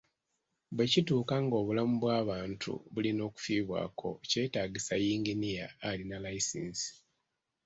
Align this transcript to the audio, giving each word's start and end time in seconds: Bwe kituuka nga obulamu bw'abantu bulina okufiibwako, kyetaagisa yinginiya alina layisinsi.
Bwe 0.75 0.85
kituuka 0.91 1.35
nga 1.43 1.55
obulamu 1.61 1.95
bw'abantu 2.01 2.71
bulina 2.93 3.21
okufiibwako, 3.29 4.09
kyetaagisa 4.29 4.93
yinginiya 5.03 5.65
alina 5.89 6.17
layisinsi. 6.23 6.89